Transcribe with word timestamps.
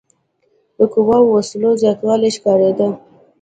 د 0.77 0.79
قواوو 0.93 1.29
او 1.31 1.33
وسلو 1.37 1.69
زیاتوالی 1.81 2.29
ښکارېده. 2.37 2.89